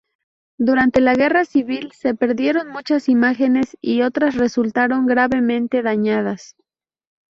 Durante 0.57 0.99
la 0.99 1.13
Guerra 1.13 1.45
Civil 1.45 1.91
se 1.91 2.15
perdieron 2.15 2.69
muchas 2.69 3.07
imágenes 3.07 3.77
y 3.81 4.01
otras 4.01 4.33
resultaron 4.33 5.05
gravemente 5.05 5.83
dañadas. 5.83 6.55